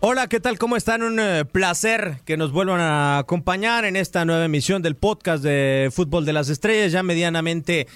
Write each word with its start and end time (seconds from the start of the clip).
Hola, 0.00 0.28
¿qué 0.28 0.38
tal? 0.38 0.60
¿Cómo 0.60 0.76
están? 0.76 1.02
Un 1.02 1.18
eh, 1.18 1.44
placer 1.44 2.20
que 2.24 2.36
nos 2.36 2.52
vuelvan 2.52 2.80
a 2.80 3.18
acompañar 3.18 3.84
en 3.84 3.96
esta 3.96 4.24
nueva 4.24 4.44
emisión 4.44 4.80
del 4.80 4.94
podcast 4.94 5.42
de 5.42 5.90
Fútbol 5.92 6.24
de 6.24 6.32
las 6.32 6.48
Estrellas, 6.50 6.92
ya 6.92 7.02
medianamente 7.02 7.88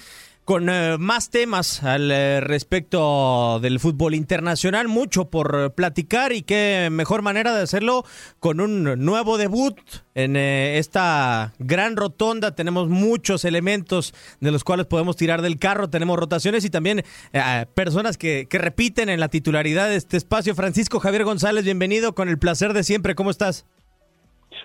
con 0.45 0.69
eh, 0.69 0.97
más 0.99 1.29
temas 1.29 1.83
al 1.83 2.11
eh, 2.11 2.41
respecto 2.41 3.59
del 3.61 3.79
fútbol 3.79 4.13
internacional, 4.15 4.87
mucho 4.87 5.29
por 5.29 5.73
platicar 5.73 6.33
y 6.33 6.41
qué 6.41 6.89
mejor 6.91 7.21
manera 7.21 7.55
de 7.55 7.61
hacerlo 7.61 8.05
con 8.39 8.59
un 8.59 8.83
nuevo 9.05 9.37
debut 9.37 9.79
en 10.15 10.35
eh, 10.35 10.77
esta 10.77 11.53
gran 11.59 11.95
rotonda. 11.95 12.55
Tenemos 12.55 12.89
muchos 12.89 13.45
elementos 13.45 14.13
de 14.39 14.51
los 14.51 14.63
cuales 14.63 14.85
podemos 14.85 15.15
tirar 15.15 15.41
del 15.41 15.59
carro, 15.59 15.89
tenemos 15.89 16.17
rotaciones 16.17 16.65
y 16.65 16.69
también 16.69 17.03
eh, 17.33 17.65
personas 17.73 18.17
que, 18.17 18.47
que 18.49 18.57
repiten 18.57 19.09
en 19.09 19.19
la 19.19 19.29
titularidad 19.29 19.89
de 19.89 19.95
este 19.95 20.17
espacio. 20.17 20.55
Francisco 20.55 20.99
Javier 20.99 21.23
González, 21.23 21.63
bienvenido 21.63 22.15
con 22.15 22.29
el 22.29 22.37
placer 22.37 22.73
de 22.73 22.83
siempre. 22.83 23.15
¿Cómo 23.15 23.31
estás? 23.31 23.65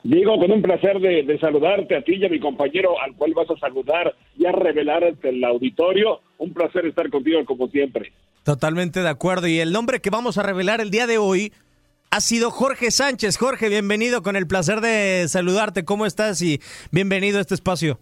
Diego, 0.05 0.39
con 0.39 0.51
un 0.51 0.63
placer 0.63 1.01
de, 1.01 1.23
de, 1.23 1.39
saludarte 1.39 1.97
a 1.97 2.03
ti 2.03 2.15
y 2.17 2.25
a 2.25 2.29
mi 2.29 2.39
compañero 2.39 3.01
al 3.01 3.15
cual 3.15 3.35
vas 3.35 3.51
a 3.51 3.59
saludar 3.59 4.15
y 4.37 4.47
a 4.47 4.53
revelar 4.53 5.05
ante 5.05 5.31
el 5.31 5.43
auditorio. 5.45 6.21
Un 6.39 6.53
placer 6.53 6.87
estar 6.87 7.11
contigo 7.11 7.45
como 7.45 7.69
siempre. 7.69 8.13
Totalmente 8.45 9.01
de 9.01 9.09
acuerdo. 9.09 9.47
Y 9.47 9.59
el 9.61 9.73
nombre 9.73 10.01
que 10.01 10.11
vamos 10.11 10.39
a 10.39 10.43
revelar 10.43 10.81
el 10.81 10.91
día 10.91 11.07
de 11.07 11.19
hoy 11.19 11.53
ha 12.11 12.21
sido 12.21 12.51
Jorge 12.51 12.91
Sánchez. 12.91 13.37
Jorge, 13.37 13.69
bienvenido, 13.69 14.23
con 14.23 14.37
el 14.37 14.47
placer 14.47 14.81
de 14.81 15.27
saludarte. 15.29 15.85
¿Cómo 15.85 16.07
estás? 16.07 16.41
Y 16.41 16.61
bienvenido 16.91 17.39
a 17.39 17.41
este 17.43 17.55
espacio. 17.55 17.99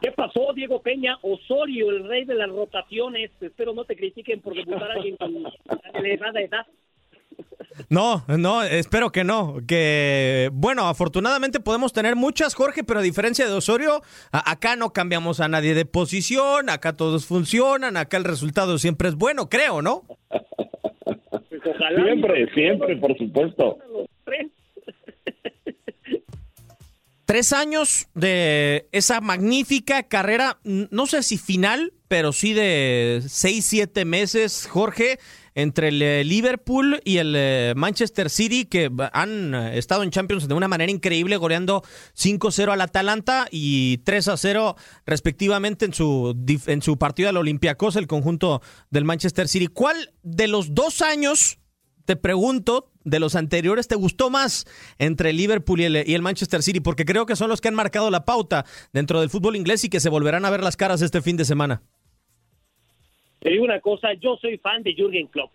¿Qué 0.00 0.12
pasó, 0.12 0.52
Diego 0.54 0.80
Peña? 0.80 1.18
Osorio, 1.22 1.90
el 1.90 2.08
rey 2.08 2.24
de 2.24 2.34
las 2.34 2.48
rotaciones. 2.48 3.30
Espero 3.40 3.74
no 3.74 3.84
te 3.84 3.96
critiquen 3.96 4.40
por 4.40 4.54
debutar 4.54 4.90
a 4.90 4.94
alguien 4.94 5.16
con 5.16 5.30
elevada 5.94 6.40
edad. 6.40 6.66
No, 7.90 8.24
no, 8.28 8.62
espero 8.62 9.10
que 9.10 9.24
no. 9.24 9.56
Que 9.66 10.48
bueno, 10.52 10.86
afortunadamente 10.86 11.58
podemos 11.58 11.92
tener 11.92 12.14
muchas, 12.14 12.54
Jorge, 12.54 12.84
pero 12.84 13.00
a 13.00 13.02
diferencia 13.02 13.46
de 13.46 13.52
Osorio, 13.52 14.00
a- 14.30 14.48
acá 14.52 14.76
no 14.76 14.92
cambiamos 14.92 15.40
a 15.40 15.48
nadie 15.48 15.74
de 15.74 15.84
posición, 15.84 16.70
acá 16.70 16.92
todos 16.96 17.26
funcionan, 17.26 17.96
acá 17.96 18.16
el 18.16 18.24
resultado 18.24 18.78
siempre 18.78 19.08
es 19.08 19.16
bueno, 19.16 19.48
creo, 19.48 19.82
¿no? 19.82 20.04
Pues 20.28 21.60
ojalá. 21.66 22.04
Siempre, 22.04 22.48
siempre, 22.54 22.96
por 22.96 23.18
supuesto. 23.18 23.78
Tres. 27.24 27.52
Años 27.52 28.06
de 28.14 28.88
esa 28.92 29.20
magnífica 29.20 30.02
carrera, 30.04 30.58
no 30.64 31.06
sé 31.06 31.22
si 31.24 31.38
final, 31.38 31.92
pero 32.10 32.32
sí 32.32 32.54
de 32.54 33.22
seis, 33.28 33.66
siete 33.66 34.04
meses, 34.04 34.66
Jorge, 34.68 35.20
entre 35.54 35.90
el 35.90 36.02
eh, 36.02 36.24
Liverpool 36.24 37.00
y 37.04 37.18
el 37.18 37.34
eh, 37.36 37.72
Manchester 37.76 38.30
City, 38.30 38.64
que 38.64 38.90
han 39.12 39.54
eh, 39.54 39.78
estado 39.78 40.02
en 40.02 40.10
Champions 40.10 40.48
de 40.48 40.54
una 40.54 40.66
manera 40.66 40.90
increíble, 40.90 41.36
goleando 41.36 41.84
5-0 42.18 42.72
al 42.72 42.80
Atalanta 42.80 43.46
y 43.52 43.98
3-0 43.98 44.74
respectivamente 45.06 45.84
en 45.84 45.94
su, 45.94 46.36
en 46.66 46.82
su 46.82 46.98
partido 46.98 47.28
al 47.28 47.36
Olympiacos, 47.36 47.94
el 47.94 48.08
conjunto 48.08 48.60
del 48.90 49.04
Manchester 49.04 49.46
City. 49.46 49.68
¿Cuál 49.68 50.12
de 50.24 50.48
los 50.48 50.74
dos 50.74 51.02
años 51.02 51.60
te 52.06 52.16
pregunto, 52.16 52.90
de 53.04 53.20
los 53.20 53.36
anteriores, 53.36 53.86
¿te 53.86 53.94
gustó 53.94 54.30
más 54.30 54.66
entre 54.98 55.30
el 55.30 55.36
Liverpool 55.36 55.80
y 55.80 55.84
el, 55.84 56.08
y 56.08 56.14
el 56.14 56.22
Manchester 56.22 56.60
City? 56.64 56.80
Porque 56.80 57.04
creo 57.04 57.24
que 57.24 57.36
son 57.36 57.48
los 57.48 57.60
que 57.60 57.68
han 57.68 57.76
marcado 57.76 58.10
la 58.10 58.24
pauta 58.24 58.66
dentro 58.92 59.20
del 59.20 59.30
fútbol 59.30 59.54
inglés 59.54 59.84
y 59.84 59.88
que 59.88 60.00
se 60.00 60.08
volverán 60.08 60.44
a 60.44 60.50
ver 60.50 60.64
las 60.64 60.76
caras 60.76 61.02
este 61.02 61.22
fin 61.22 61.36
de 61.36 61.44
semana. 61.44 61.82
Te 63.40 63.50
digo 63.50 63.64
una 63.64 63.80
cosa, 63.80 64.12
yo 64.12 64.36
soy 64.36 64.58
fan 64.58 64.82
de 64.82 64.94
Jürgen 64.94 65.26
Klopp. 65.26 65.54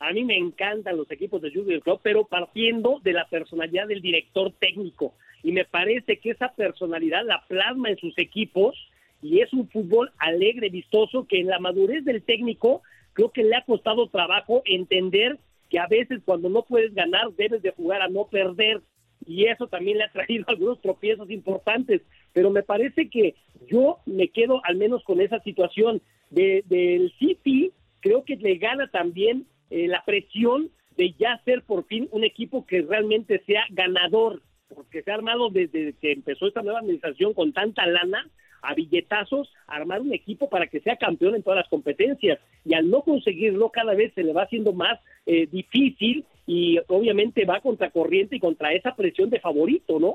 A 0.00 0.12
mí 0.12 0.24
me 0.24 0.36
encantan 0.36 0.96
los 0.96 1.08
equipos 1.10 1.40
de 1.40 1.50
Jürgen 1.50 1.80
Klopp, 1.80 2.00
pero 2.02 2.24
partiendo 2.24 3.00
de 3.04 3.12
la 3.12 3.28
personalidad 3.28 3.86
del 3.86 4.02
director 4.02 4.52
técnico. 4.58 5.14
Y 5.44 5.52
me 5.52 5.64
parece 5.64 6.18
que 6.18 6.30
esa 6.30 6.52
personalidad 6.52 7.24
la 7.24 7.44
plasma 7.46 7.90
en 7.90 7.98
sus 7.98 8.18
equipos 8.18 8.76
y 9.22 9.38
es 9.38 9.52
un 9.52 9.68
fútbol 9.68 10.10
alegre, 10.18 10.68
vistoso, 10.68 11.28
que 11.28 11.38
en 11.38 11.46
la 11.46 11.60
madurez 11.60 12.04
del 12.04 12.24
técnico 12.24 12.82
creo 13.12 13.30
que 13.30 13.44
le 13.44 13.54
ha 13.54 13.64
costado 13.64 14.08
trabajo 14.08 14.62
entender 14.64 15.38
que 15.70 15.78
a 15.78 15.86
veces 15.86 16.20
cuando 16.24 16.48
no 16.48 16.62
puedes 16.62 16.92
ganar 16.92 17.32
debes 17.36 17.62
de 17.62 17.70
jugar 17.70 18.02
a 18.02 18.08
no 18.08 18.26
perder 18.26 18.82
y 19.24 19.44
eso 19.44 19.68
también 19.68 19.98
le 19.98 20.04
ha 20.04 20.12
traído 20.12 20.44
algunos 20.48 20.80
tropiezos 20.80 21.30
importantes, 21.30 22.02
pero 22.32 22.50
me 22.50 22.64
parece 22.64 23.08
que 23.08 23.36
yo 23.68 23.98
me 24.06 24.28
quedo 24.28 24.60
al 24.64 24.74
menos 24.74 25.04
con 25.04 25.20
esa 25.20 25.38
situación 25.40 26.02
de, 26.32 26.64
del 26.66 27.12
City, 27.18 27.72
creo 28.00 28.24
que 28.24 28.36
le 28.36 28.56
gana 28.56 28.88
también 28.88 29.46
eh, 29.70 29.86
la 29.86 30.04
presión 30.04 30.70
de 30.96 31.14
ya 31.18 31.40
ser 31.44 31.62
por 31.62 31.86
fin 31.86 32.08
un 32.10 32.24
equipo 32.24 32.66
que 32.66 32.82
realmente 32.82 33.42
sea 33.46 33.64
ganador, 33.70 34.42
porque 34.74 35.02
se 35.02 35.10
ha 35.10 35.14
armado 35.14 35.50
desde 35.50 35.94
que 35.94 36.12
empezó 36.12 36.46
esta 36.46 36.62
nueva 36.62 36.80
administración 36.80 37.32
con 37.34 37.52
tanta 37.52 37.86
lana, 37.86 38.28
a 38.64 38.74
billetazos, 38.74 39.52
armar 39.66 40.00
un 40.00 40.12
equipo 40.12 40.48
para 40.48 40.68
que 40.68 40.80
sea 40.80 40.96
campeón 40.96 41.34
en 41.34 41.42
todas 41.42 41.58
las 41.58 41.68
competencias. 41.68 42.38
Y 42.64 42.74
al 42.74 42.88
no 42.88 43.02
conseguirlo, 43.02 43.70
cada 43.70 43.94
vez 43.94 44.12
se 44.14 44.22
le 44.22 44.32
va 44.32 44.44
haciendo 44.44 44.72
más 44.72 45.00
eh, 45.26 45.48
difícil 45.50 46.24
y 46.46 46.78
obviamente 46.86 47.44
va 47.44 47.60
contra 47.60 47.90
corriente 47.90 48.36
y 48.36 48.40
contra 48.40 48.72
esa 48.72 48.94
presión 48.94 49.30
de 49.30 49.40
favorito, 49.40 49.98
¿no? 49.98 50.14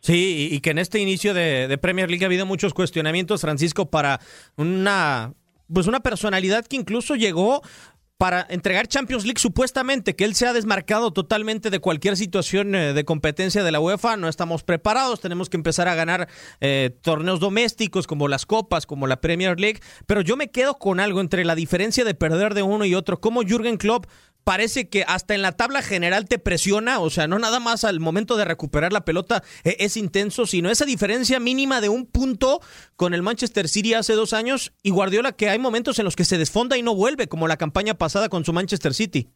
Sí, 0.00 0.48
y 0.50 0.60
que 0.60 0.70
en 0.70 0.78
este 0.78 0.98
inicio 0.98 1.32
de 1.32 1.78
Premier 1.78 2.10
League 2.10 2.24
ha 2.24 2.26
habido 2.26 2.44
muchos 2.44 2.74
cuestionamientos, 2.74 3.40
Francisco, 3.40 3.88
para 3.88 4.20
una, 4.56 5.32
pues 5.72 5.86
una 5.86 6.00
personalidad 6.00 6.66
que 6.66 6.76
incluso 6.76 7.14
llegó 7.14 7.62
para 8.18 8.46
entregar 8.48 8.88
Champions 8.88 9.24
League 9.24 9.38
supuestamente, 9.38 10.16
que 10.16 10.24
él 10.24 10.34
se 10.34 10.46
ha 10.46 10.54
desmarcado 10.54 11.12
totalmente 11.12 11.68
de 11.68 11.80
cualquier 11.80 12.16
situación 12.16 12.74
eh, 12.74 12.94
de 12.94 13.04
competencia 13.04 13.62
de 13.62 13.70
la 13.70 13.80
UEFA, 13.80 14.16
no 14.16 14.28
estamos 14.28 14.62
preparados, 14.62 15.20
tenemos 15.20 15.50
que 15.50 15.58
empezar 15.58 15.86
a 15.86 15.94
ganar 15.94 16.28
eh, 16.60 16.96
torneos 17.02 17.40
domésticos 17.40 18.06
como 18.06 18.28
las 18.28 18.46
copas, 18.46 18.86
como 18.86 19.06
la 19.06 19.20
Premier 19.20 19.60
League, 19.60 19.80
pero 20.06 20.22
yo 20.22 20.36
me 20.36 20.50
quedo 20.50 20.78
con 20.78 20.98
algo 20.98 21.20
entre 21.20 21.44
la 21.44 21.54
diferencia 21.54 22.04
de 22.04 22.14
perder 22.14 22.54
de 22.54 22.62
uno 22.62 22.86
y 22.86 22.94
otro, 22.94 23.20
como 23.20 23.42
Jürgen 23.42 23.76
Klopp 23.76 24.06
parece 24.46 24.88
que 24.88 25.02
hasta 25.08 25.34
en 25.34 25.42
la 25.42 25.50
tabla 25.50 25.82
general 25.82 26.26
te 26.26 26.38
presiona, 26.38 27.00
o 27.00 27.10
sea, 27.10 27.26
no 27.26 27.40
nada 27.40 27.58
más 27.58 27.82
al 27.82 27.98
momento 27.98 28.36
de 28.36 28.44
recuperar 28.44 28.92
la 28.92 29.04
pelota 29.04 29.42
eh, 29.64 29.74
es 29.80 29.96
intenso, 29.96 30.46
sino 30.46 30.70
esa 30.70 30.84
diferencia 30.84 31.40
mínima 31.40 31.80
de 31.80 31.88
un 31.88 32.06
punto 32.06 32.60
con 32.94 33.12
el 33.12 33.24
Manchester 33.24 33.68
City 33.68 33.94
hace 33.94 34.12
dos 34.12 34.32
años 34.32 34.72
y 34.84 34.90
Guardiola 34.90 35.32
que 35.32 35.50
hay 35.50 35.58
momentos 35.58 35.98
en 35.98 36.04
los 36.04 36.14
que 36.14 36.24
se 36.24 36.38
desfonda 36.38 36.78
y 36.78 36.82
no 36.82 36.94
vuelve, 36.94 37.26
como 37.26 37.48
la 37.48 37.56
campaña 37.56 37.94
pasada 37.94 38.28
con 38.28 38.44
su 38.44 38.52
Manchester 38.52 38.94
City. 38.94 39.30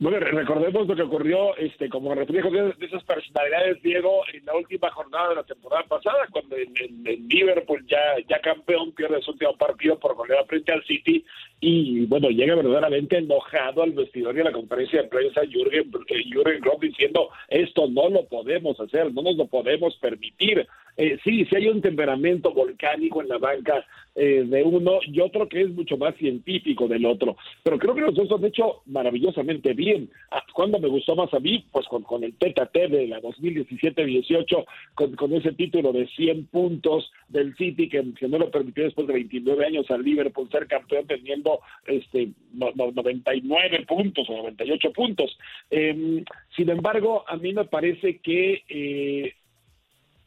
Bueno, 0.00 0.18
recordemos 0.18 0.88
lo 0.88 0.96
que 0.96 1.02
ocurrió 1.02 1.56
este 1.56 1.88
como 1.88 2.14
reflejo 2.14 2.50
de, 2.50 2.74
esas 2.80 3.04
personalidades, 3.04 3.80
Diego, 3.80 4.22
en 4.32 4.44
la 4.44 4.54
última 4.56 4.90
jornada 4.90 5.28
de 5.30 5.34
la 5.36 5.44
temporada 5.44 5.84
pasada, 5.84 6.26
cuando 6.32 6.56
en, 6.56 6.72
en- 6.76 7.06
en 7.06 7.28
Liverpool 7.28 7.86
ya, 7.86 8.00
ya 8.28 8.40
campeón 8.40 8.92
pierde 8.92 9.22
su 9.22 9.30
último 9.30 9.56
partido 9.56 9.98
por 9.98 10.16
goleada 10.16 10.44
frente 10.46 10.72
al 10.72 10.84
City 10.84 11.24
y 11.60 12.06
bueno, 12.06 12.28
llega 12.28 12.56
verdaderamente 12.56 13.18
enojado 13.18 13.82
al 13.84 13.92
vestidor 13.92 14.36
y 14.36 14.40
a 14.40 14.44
la 14.44 14.52
conferencia 14.52 15.02
de 15.02 15.08
prensa 15.08 15.42
Jürgen, 15.46 15.90
eh, 16.08 16.24
Jürgen 16.24 16.60
Klopp 16.60 16.82
diciendo 16.82 17.30
esto 17.48 17.86
no 17.88 18.08
lo 18.08 18.26
podemos 18.26 18.78
hacer, 18.80 19.12
no 19.14 19.22
nos 19.22 19.36
lo 19.36 19.46
podemos 19.46 19.96
permitir. 19.98 20.66
Eh, 20.96 21.18
sí, 21.24 21.44
sí 21.46 21.56
hay 21.56 21.68
un 21.68 21.80
temperamento 21.82 22.52
volcánico 22.52 23.20
en 23.20 23.28
la 23.28 23.38
banca 23.38 23.84
eh, 24.14 24.44
de 24.46 24.62
uno 24.62 25.00
y 25.06 25.20
otro 25.20 25.48
que 25.48 25.62
es 25.62 25.70
mucho 25.70 25.96
más 25.96 26.14
científico 26.16 26.86
del 26.86 27.04
otro. 27.04 27.36
Pero 27.64 27.78
creo 27.78 27.94
que 27.94 28.00
los 28.02 28.14
dos 28.14 28.30
han 28.30 28.44
hecho 28.44 28.82
maravillosamente 28.86 29.72
bien. 29.72 30.08
Ah, 30.30 30.44
¿Cuándo 30.52 30.78
me 30.78 30.88
gustó 30.88 31.16
más 31.16 31.32
a 31.34 31.40
mí? 31.40 31.66
Pues 31.72 31.86
con, 31.88 32.02
con 32.04 32.22
el 32.22 32.34
TTT 32.34 32.74
de 32.90 33.08
la 33.08 33.20
2017-18, 33.22 34.64
con, 34.94 35.16
con 35.16 35.32
ese 35.34 35.52
título 35.52 35.92
de 35.92 36.06
100 36.08 36.46
puntos 36.46 37.10
del 37.28 37.56
City 37.56 37.88
que, 37.88 38.04
no 38.28 38.38
lo 38.38 38.50
permitió 38.50 38.84
después 38.84 39.06
de 39.08 39.14
29 39.14 39.66
años 39.66 39.90
al 39.90 40.02
Liverpool 40.02 40.48
ser 40.50 40.66
campeón 40.68 41.06
teniendo 41.06 41.60
este 41.86 42.28
no- 42.52 42.70
no- 42.74 42.92
99 42.92 43.84
puntos 43.86 44.28
o 44.30 44.36
98 44.36 44.92
puntos. 44.92 45.36
Eh, 45.70 46.22
sin 46.56 46.70
embargo, 46.70 47.24
a 47.26 47.36
mí 47.36 47.52
me 47.52 47.64
parece 47.64 48.18
que 48.18 48.62
eh, 48.68 49.34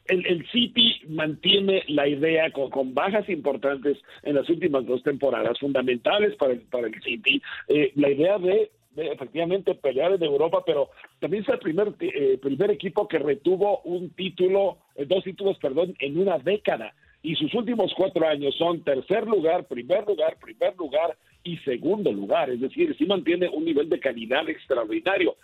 el, 0.08 0.26
el 0.26 0.46
City 0.50 1.00
mantiene 1.08 1.84
la 1.88 2.08
idea 2.08 2.50
con, 2.50 2.70
con 2.70 2.94
bajas 2.94 3.28
importantes 3.28 3.98
en 4.22 4.34
las 4.34 4.48
últimas 4.48 4.86
dos 4.86 5.02
temporadas, 5.02 5.58
fundamentales 5.58 6.34
para 6.36 6.54
el, 6.54 6.60
para 6.62 6.88
el 6.88 7.02
City, 7.02 7.40
eh, 7.68 7.92
la 7.94 8.10
idea 8.10 8.38
de 8.38 8.70
efectivamente 8.96 9.74
pelear 9.74 10.12
en 10.12 10.22
Europa, 10.22 10.62
pero 10.66 10.90
también 11.20 11.42
es 11.42 11.48
el 11.48 11.58
primer, 11.58 11.94
eh, 12.00 12.38
primer 12.40 12.70
equipo 12.70 13.06
que 13.06 13.18
retuvo 13.18 13.80
un 13.84 14.10
título, 14.10 14.78
eh, 14.96 15.04
dos 15.06 15.22
títulos, 15.24 15.56
perdón, 15.58 15.94
en 16.00 16.18
una 16.18 16.38
década. 16.38 16.94
Y 17.22 17.34
sus 17.34 17.52
últimos 17.54 17.92
cuatro 17.96 18.26
años 18.26 18.54
son 18.56 18.82
tercer 18.82 19.26
lugar, 19.26 19.66
primer 19.66 20.06
lugar, 20.06 20.36
primer 20.40 20.76
lugar 20.76 21.16
y 21.42 21.56
segundo 21.58 22.12
lugar. 22.12 22.50
Es 22.50 22.60
decir, 22.60 22.94
sí 22.96 23.06
mantiene 23.06 23.48
un 23.48 23.64
nivel 23.64 23.88
de 23.88 23.98
calidad 23.98 24.48
extraordinario 24.48 25.36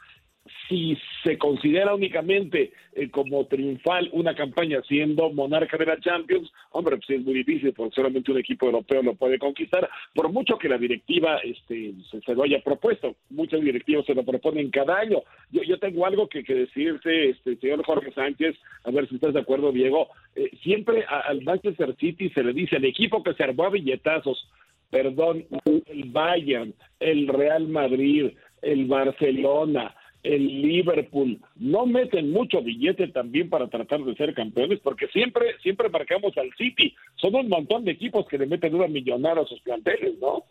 si 0.68 0.96
se 1.22 1.38
considera 1.38 1.94
únicamente 1.94 2.72
eh, 2.92 3.10
como 3.10 3.46
triunfal 3.46 4.10
una 4.12 4.34
campaña 4.34 4.82
siendo 4.86 5.30
monarca 5.30 5.76
de 5.76 5.86
la 5.86 5.98
Champions, 6.00 6.50
hombre, 6.70 6.96
pues 6.96 7.10
es 7.10 7.24
muy 7.24 7.34
difícil 7.34 7.72
porque 7.72 7.94
solamente 7.94 8.30
un 8.30 8.38
equipo 8.38 8.66
europeo 8.66 9.02
lo 9.02 9.14
puede 9.14 9.38
conquistar, 9.38 9.88
por 10.14 10.30
mucho 10.30 10.58
que 10.58 10.68
la 10.68 10.78
directiva 10.78 11.38
este, 11.38 11.94
se, 12.10 12.34
lo 12.34 12.42
haya 12.42 12.62
propuesto. 12.62 13.16
Muchas 13.30 13.60
directivas 13.60 14.04
se 14.04 14.14
lo 14.14 14.24
proponen 14.24 14.70
cada 14.70 14.98
año. 14.98 15.22
Yo, 15.50 15.62
yo 15.62 15.78
tengo 15.78 16.06
algo 16.06 16.28
que, 16.28 16.42
decirte, 16.42 17.30
este, 17.30 17.56
señor 17.56 17.84
Jorge 17.84 18.12
Sánchez, 18.12 18.56
a 18.84 18.90
ver 18.90 19.08
si 19.08 19.14
estás 19.14 19.34
de 19.34 19.40
acuerdo, 19.40 19.72
Diego. 19.72 20.08
Eh, 20.34 20.50
siempre 20.62 21.04
al 21.04 21.42
Manchester 21.42 21.94
City 21.96 22.30
se 22.30 22.42
le 22.42 22.52
dice 22.52 22.76
el 22.76 22.84
equipo 22.84 23.22
que 23.22 23.34
se 23.34 23.44
armó 23.44 23.64
a 23.64 23.70
billetazos, 23.70 24.48
perdón, 24.90 25.44
el 25.86 26.04
Bayern, 26.10 26.74
el 27.00 27.28
Real 27.28 27.66
Madrid, 27.68 28.32
el 28.62 28.86
Barcelona, 28.86 29.94
el 30.24 30.62
Liverpool. 30.62 31.38
No 31.56 31.86
meten 31.86 32.32
mucho 32.32 32.62
billete 32.62 33.08
también 33.08 33.50
para 33.50 33.68
tratar 33.68 34.02
de 34.02 34.14
ser 34.16 34.34
campeones 34.34 34.80
porque 34.80 35.06
siempre 35.08 35.56
siempre 35.62 35.90
marcamos 35.90 36.36
al 36.38 36.50
City. 36.56 36.94
Son 37.16 37.34
un 37.34 37.48
montón 37.48 37.84
de 37.84 37.92
equipos 37.92 38.26
que 38.26 38.38
le 38.38 38.46
meten 38.46 38.74
una 38.74 38.88
millonada 38.88 39.42
a 39.42 39.46
sus 39.46 39.60
planteles 39.60 40.18
no 40.20 40.44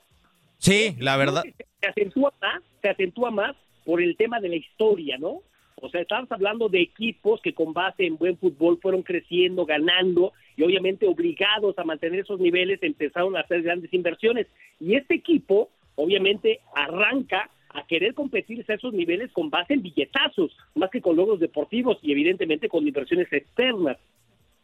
sí 0.60 0.96
la 1.00 1.18
verdad. 1.18 1.44
Se 1.82 1.88
acentúa 1.88 2.32
más 2.40 2.62
se 2.82 2.90
acentúa 2.90 3.32
más 3.32 3.56
por 3.84 4.02
el 4.02 4.16
tema 4.16 4.40
de 4.40 4.50
la 4.50 4.56
historia 4.56 5.18
no 5.18 5.42
o 5.82 5.90
sea 5.90 6.02
estamos 6.02 6.32
hablando 6.32 6.70
de 6.70 6.82
equipos 6.82 7.42
que 7.42 7.54
con 7.54 7.74
base 7.74 8.06
en 8.06 8.18
buen 8.18 8.38
fútbol 8.38 8.80
fueron 8.80 9.02
creciendo 9.02 9.66
ganando 9.66 10.34
y 10.56 10.64
obviamente 10.64 11.08
obligados 11.08 11.78
a 11.80 11.84
mantener 11.84 12.20
esos 12.20 12.40
niveles 12.40 12.82
empezaron 12.84 13.36
a 13.36 13.42
hacer 13.42 13.64
grandes 13.64 13.94
inversiones. 13.94 14.48
Y 14.80 14.96
este 14.96 15.16
equipo 15.16 15.70
obviamente 15.96 16.60
arranca 16.76 17.50
a 17.74 17.86
querer 17.86 18.14
competir 18.14 18.66
a 18.68 18.74
esos 18.74 18.94
niveles 18.94 19.32
con 19.32 19.50
base 19.50 19.74
en 19.74 19.82
billetazos, 19.82 20.56
más 20.76 20.90
que 20.90 21.02
con 21.02 21.16
logros 21.16 21.40
deportivos 21.40 21.98
y 22.02 22.12
evidentemente 22.12 22.70
con 22.70 22.88
inversiones 22.88 23.32
externas 23.32 23.98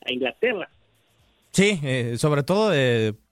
a 0.05 0.11
Inglaterra. 0.11 0.69
Sí, 1.51 1.79
eh, 1.83 2.15
sobre 2.17 2.43
todo 2.43 2.71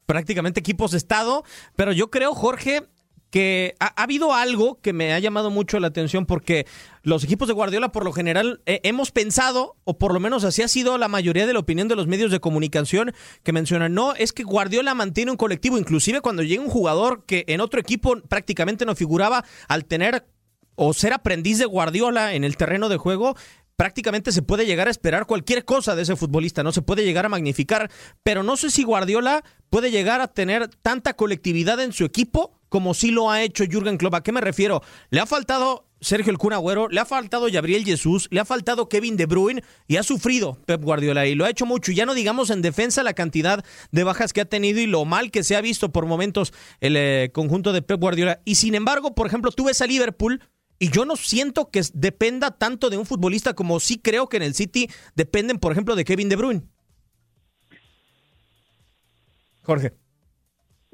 prácticamente 0.05 0.59
equipos 0.59 0.91
de 0.91 0.97
Estado, 0.97 1.43
pero 1.75 1.91
yo 1.91 2.09
creo, 2.09 2.33
Jorge, 2.33 2.81
que 3.29 3.75
ha, 3.79 3.87
habido 4.01 4.33
algo 4.33 4.79
que 4.81 4.93
me 4.93 5.13
ha 5.13 5.19
llamado 5.19 5.49
mucho 5.49 5.79
la 5.79 5.87
atención 5.87 6.25
porque 6.25 6.65
los 7.03 7.23
equipos 7.23 7.47
de 7.47 7.53
Guardiola 7.53 7.91
por 7.91 8.05
lo 8.05 8.13
general 8.13 8.61
eh, 8.65 8.79
hemos 8.83 9.11
pensado, 9.11 9.75
o 9.83 9.97
por 9.97 10.13
lo 10.13 10.19
menos 10.19 10.43
así 10.43 10.61
ha 10.61 10.67
sido 10.67 10.97
la 10.97 11.07
mayoría 11.07 11.47
de 11.47 11.53
la 11.53 11.59
opinión 11.59 11.87
de 11.87 11.95
los 11.95 12.07
medios 12.07 12.31
de 12.31 12.39
comunicación 12.39 13.13
que 13.43 13.53
mencionan, 13.53 13.93
no, 13.93 14.13
es 14.15 14.33
que 14.33 14.43
Guardiola 14.43 14.93
mantiene 14.95 15.31
un 15.31 15.37
colectivo, 15.37 15.77
inclusive 15.77 16.21
cuando 16.21 16.43
llega 16.43 16.61
un 16.61 16.69
jugador 16.69 17.25
que 17.25 17.45
en 17.47 17.61
otro 17.61 17.79
equipo 17.79 18.21
prácticamente 18.27 18.85
no 18.85 18.95
figuraba, 18.95 19.43
al 19.67 19.85
tener 19.85 20.27
o 20.75 20.93
ser 20.93 21.13
aprendiz 21.13 21.57
de 21.57 21.65
Guardiola 21.65 22.33
en 22.33 22.43
el 22.43 22.55
terreno 22.55 22.87
de 22.87 22.97
juego, 22.97 23.35
prácticamente 23.77 24.31
se 24.31 24.41
puede 24.41 24.65
llegar 24.65 24.87
a 24.87 24.91
esperar 24.91 25.25
cualquier 25.25 25.63
cosa 25.63 25.95
de 25.95 26.01
ese 26.01 26.15
futbolista, 26.15 26.63
no 26.63 26.71
se 26.71 26.81
puede 26.81 27.05
llegar 27.05 27.25
a 27.25 27.29
magnificar, 27.29 27.89
pero 28.23 28.43
no 28.43 28.57
sé 28.57 28.71
si 28.71 28.83
Guardiola 28.83 29.43
puede 29.69 29.91
llegar 29.91 30.19
a 30.19 30.27
tener 30.27 30.67
tanta 30.67 31.15
colectividad 31.15 31.79
en 31.79 31.93
su 31.93 32.03
equipo 32.03 32.56
como 32.69 32.93
sí 32.93 33.11
lo 33.11 33.29
ha 33.29 33.41
hecho 33.41 33.65
Jürgen 33.65 33.97
Klopp. 33.97 34.15
¿A 34.15 34.23
qué 34.23 34.31
me 34.31 34.41
refiero? 34.41 34.81
Le 35.09 35.19
ha 35.19 35.25
faltado 35.25 35.87
Sergio 35.99 36.31
El 36.31 36.37
Cunagüero, 36.37 36.89
le 36.89 36.99
ha 36.99 37.05
faltado 37.05 37.47
Gabriel 37.51 37.83
Jesús, 37.83 38.27
le 38.29 38.39
ha 38.39 38.45
faltado 38.45 38.87
Kevin 38.87 39.17
De 39.17 39.25
Bruyne 39.25 39.63
y 39.87 39.97
ha 39.97 40.03
sufrido 40.03 40.57
Pep 40.65 40.81
Guardiola 40.81 41.25
y 41.25 41.35
lo 41.35 41.45
ha 41.45 41.49
hecho 41.49 41.65
mucho. 41.65 41.91
Ya 41.91 42.05
no 42.05 42.13
digamos 42.13 42.49
en 42.49 42.61
defensa 42.61 43.03
la 43.03 43.13
cantidad 43.13 43.65
de 43.91 44.03
bajas 44.03 44.33
que 44.33 44.41
ha 44.41 44.45
tenido 44.45 44.79
y 44.79 44.87
lo 44.87 45.05
mal 45.05 45.31
que 45.31 45.43
se 45.43 45.55
ha 45.55 45.61
visto 45.61 45.91
por 45.91 46.05
momentos 46.05 46.53
el 46.81 46.95
eh, 46.97 47.31
conjunto 47.33 47.73
de 47.73 47.81
Pep 47.81 47.99
Guardiola. 47.99 48.41
Y 48.45 48.55
sin 48.55 48.75
embargo, 48.75 49.15
por 49.15 49.27
ejemplo, 49.27 49.51
tú 49.51 49.65
ves 49.65 49.81
a 49.81 49.87
Liverpool 49.87 50.41
y 50.79 50.91
yo 50.91 51.05
no 51.05 51.15
siento 51.15 51.71
que 51.71 51.81
dependa 51.93 52.51
tanto 52.51 52.89
de 52.89 52.97
un 52.97 53.05
futbolista 53.05 53.53
como 53.53 53.79
sí 53.79 53.97
creo 53.97 54.29
que 54.29 54.37
en 54.37 54.43
el 54.43 54.53
City 54.53 54.89
dependen, 55.15 55.57
por 55.57 55.71
ejemplo, 55.71 55.95
de 55.95 56.05
Kevin 56.05 56.29
De 56.29 56.35
Bruyne. 56.35 56.63
Jorge. 59.63 60.06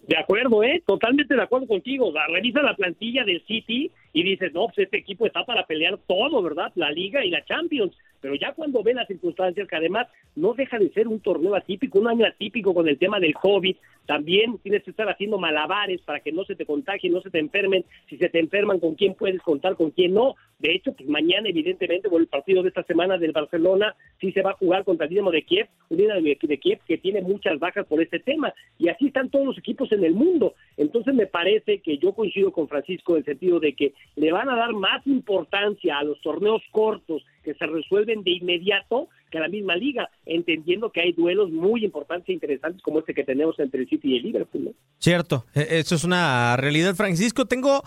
De 0.07 0.17
acuerdo, 0.17 0.63
¿eh? 0.63 0.83
Totalmente 0.85 1.33
de 1.33 1.41
acuerdo 1.41 1.67
contigo. 1.67 2.13
Revisa 2.27 2.61
la 2.61 2.75
plantilla 2.75 3.23
del 3.23 3.41
City 3.45 3.89
y 4.11 4.23
dices, 4.23 4.53
no, 4.53 4.65
pues 4.65 4.79
este 4.79 4.97
equipo 4.97 5.25
está 5.25 5.45
para 5.45 5.65
pelear 5.65 5.97
todo, 6.07 6.41
¿verdad? 6.41 6.71
La 6.75 6.91
Liga 6.91 7.23
y 7.23 7.29
la 7.29 7.43
Champions. 7.45 7.95
Pero 8.23 8.35
ya 8.35 8.53
cuando 8.53 8.81
ven 8.81 8.95
las 8.95 9.07
circunstancias, 9.07 9.67
que 9.67 9.75
además 9.75 10.07
no 10.37 10.53
deja 10.53 10.79
de 10.79 10.89
ser 10.91 11.09
un 11.09 11.19
torneo 11.19 11.55
atípico, 11.55 11.99
un 11.99 12.07
año 12.07 12.25
atípico 12.25 12.73
con 12.73 12.87
el 12.87 12.97
tema 12.97 13.19
del 13.19 13.33
COVID, 13.33 13.75
también 14.05 14.57
tienes 14.59 14.83
que 14.83 14.91
estar 14.91 15.09
haciendo 15.09 15.37
malabares 15.37 16.01
para 16.01 16.21
que 16.21 16.31
no 16.31 16.45
se 16.45 16.55
te 16.55 16.65
contagien, 16.65 17.11
no 17.11 17.21
se 17.21 17.29
te 17.29 17.39
enfermen. 17.39 17.83
Si 18.07 18.17
se 18.17 18.29
te 18.29 18.39
enferman, 18.39 18.79
¿con 18.79 18.95
quién 18.95 19.13
puedes 19.15 19.41
contar, 19.41 19.75
con 19.75 19.91
quién 19.91 20.13
no? 20.13 20.35
De 20.59 20.71
hecho, 20.71 20.93
pues 20.93 21.09
mañana, 21.09 21.49
evidentemente, 21.49 22.07
por 22.07 22.21
el 22.21 22.27
partido 22.27 22.63
de 22.63 22.69
esta 22.69 22.83
semana 22.83 23.17
del 23.17 23.33
Barcelona, 23.33 23.93
sí 24.21 24.31
se 24.31 24.41
va 24.41 24.51
a 24.51 24.55
jugar 24.55 24.85
contra 24.85 25.05
el 25.05 25.09
Dinamo 25.09 25.31
de 25.31 25.43
Kiev, 25.43 25.67
un 25.89 25.97
Dinamo 25.97 26.21
de 26.21 26.57
Kiev 26.57 26.79
que 26.87 26.97
tiene 26.97 27.21
muchas 27.21 27.59
bajas 27.59 27.85
por 27.85 28.01
este 28.01 28.19
tema. 28.19 28.53
Y 28.77 28.87
así 28.87 29.07
están 29.07 29.29
todos 29.29 29.47
los 29.47 29.57
equipos 29.57 29.91
en 29.91 30.05
el 30.05 30.13
mundo. 30.13 30.53
Entonces, 30.77 31.13
me 31.13 31.27
parece 31.27 31.79
que 31.79 31.97
yo 31.97 32.13
coincido 32.13 32.53
con 32.53 32.69
Francisco 32.69 33.13
en 33.13 33.19
el 33.19 33.25
sentido 33.25 33.59
de 33.59 33.73
que 33.73 33.93
le 34.15 34.31
van 34.31 34.49
a 34.49 34.55
dar 34.55 34.71
más 34.71 35.05
importancia 35.07 35.97
a 35.97 36.03
los 36.05 36.21
torneos 36.21 36.61
cortos 36.71 37.25
que 37.43 37.53
se 37.53 37.65
resuelven 37.65 38.23
de 38.23 38.31
inmediato 38.31 39.09
que 39.29 39.39
la 39.39 39.47
misma 39.47 39.75
liga, 39.75 40.09
entendiendo 40.25 40.91
que 40.91 41.01
hay 41.01 41.11
duelos 41.11 41.51
muy 41.51 41.83
importantes 41.83 42.29
e 42.29 42.33
interesantes 42.33 42.81
como 42.83 42.99
este 42.99 43.13
que 43.13 43.23
tenemos 43.23 43.59
entre 43.59 43.81
el 43.81 43.89
City 43.89 44.13
y 44.13 44.17
el 44.17 44.23
Liverpool. 44.23 44.75
Cierto, 44.99 45.45
e, 45.53 45.79
eso 45.79 45.95
es 45.95 46.03
una 46.03 46.55
realidad, 46.55 46.95
Francisco. 46.95 47.45
Tengo 47.45 47.81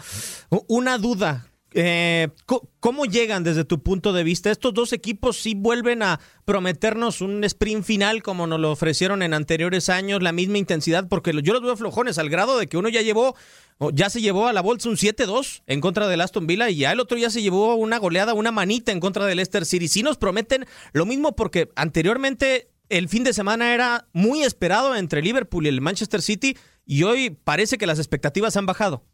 una 0.68 0.98
duda 0.98 1.46
eh, 1.78 2.28
¿Cómo 2.80 3.04
llegan 3.04 3.44
desde 3.44 3.64
tu 3.64 3.82
punto 3.82 4.14
de 4.14 4.24
vista? 4.24 4.50
¿Estos 4.50 4.72
dos 4.72 4.94
equipos 4.94 5.36
sí 5.36 5.54
vuelven 5.54 6.02
a 6.02 6.20
prometernos 6.46 7.20
un 7.20 7.44
sprint 7.44 7.84
final 7.84 8.22
como 8.22 8.46
nos 8.46 8.58
lo 8.58 8.72
ofrecieron 8.72 9.22
en 9.22 9.34
anteriores 9.34 9.90
años, 9.90 10.22
la 10.22 10.32
misma 10.32 10.56
intensidad? 10.56 11.06
Porque 11.06 11.32
yo 11.42 11.52
los 11.52 11.60
veo 11.60 11.76
flojones 11.76 12.16
al 12.16 12.30
grado 12.30 12.58
de 12.58 12.66
que 12.66 12.78
uno 12.78 12.88
ya 12.88 13.02
llevó, 13.02 13.36
ya 13.92 14.08
se 14.08 14.22
llevó 14.22 14.46
a 14.46 14.54
la 14.54 14.62
bolsa 14.62 14.88
un 14.88 14.96
7-2 14.96 15.64
en 15.66 15.82
contra 15.82 16.08
del 16.08 16.22
Aston 16.22 16.46
Villa 16.46 16.70
y 16.70 16.76
ya 16.76 16.92
el 16.92 17.00
otro 17.00 17.18
ya 17.18 17.28
se 17.28 17.42
llevó 17.42 17.74
una 17.74 17.98
goleada, 17.98 18.32
una 18.32 18.52
manita 18.52 18.90
en 18.90 19.00
contra 19.00 19.26
del 19.26 19.36
Leicester 19.36 19.66
City. 19.66 19.88
Sí 19.88 20.02
nos 20.02 20.16
prometen 20.16 20.64
lo 20.94 21.04
mismo 21.04 21.36
porque 21.36 21.68
anteriormente 21.76 22.70
el 22.88 23.10
fin 23.10 23.22
de 23.22 23.34
semana 23.34 23.74
era 23.74 24.08
muy 24.14 24.44
esperado 24.44 24.96
entre 24.96 25.20
Liverpool 25.20 25.66
y 25.66 25.68
el 25.68 25.82
Manchester 25.82 26.22
City 26.22 26.56
y 26.86 27.02
hoy 27.02 27.28
parece 27.28 27.76
que 27.76 27.86
las 27.86 27.98
expectativas 27.98 28.56
han 28.56 28.64
bajado. 28.64 29.04